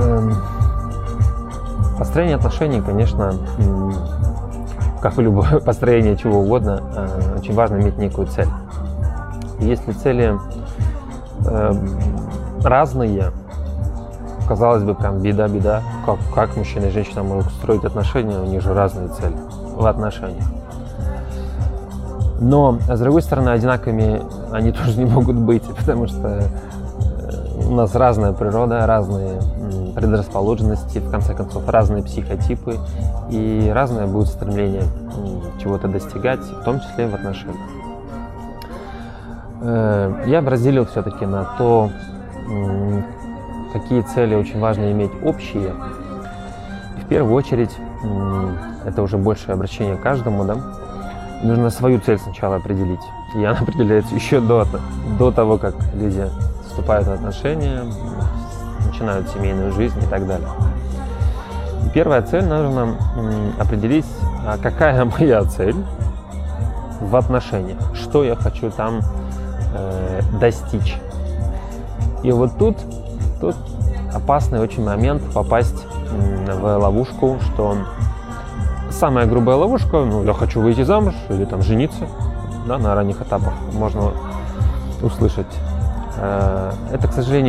[0.00, 0.34] Эм,
[2.00, 3.34] Построение отношений, конечно,
[5.02, 8.48] как и любое построение чего угодно, э, очень важно иметь некую цель.
[9.58, 10.38] Если цели
[11.44, 12.00] эм,
[12.64, 13.32] разные,
[14.48, 18.72] казалось бы, прям беда-беда, как, как мужчина и женщина могут строить отношения, у них же
[18.72, 19.36] разные цели
[19.76, 20.46] в отношениях.
[22.40, 24.22] Но, с другой стороны, одинаковыми
[24.52, 26.44] они тоже не могут быть, потому что
[27.70, 29.40] у нас разная природа, разные
[29.94, 32.76] предрасположенности, в конце концов, разные психотипы
[33.30, 34.82] и разное будет стремление
[35.62, 37.56] чего-то достигать, в том числе в отношениях.
[39.60, 41.90] Э, Я бы разделил все-таки на то,
[43.72, 45.72] какие цели очень важно иметь общие.
[47.04, 47.70] В первую очередь,
[48.84, 50.56] это уже большее обращение к каждому, да,
[51.44, 53.00] нужно свою цель сначала определить.
[53.36, 54.66] И она определяется еще до,
[55.20, 56.28] до того, как люди
[56.70, 57.82] вступают в отношения,
[58.86, 60.48] начинают семейную жизнь и так далее.
[61.92, 62.94] Первая цель нужно
[63.58, 64.06] определить,
[64.46, 65.76] а какая моя цель
[67.00, 69.00] в отношениях, что я хочу там
[69.74, 70.96] э, достичь.
[72.22, 72.76] И вот тут,
[73.40, 73.56] тут
[74.14, 77.76] опасный очень момент попасть в ловушку, что
[78.90, 82.06] самая грубая ловушка, ну, я хочу выйти замуж или там жениться,
[82.66, 84.12] да, на ранних этапах можно
[85.02, 85.46] услышать.
[86.20, 87.48] Э, Это, к сожалению,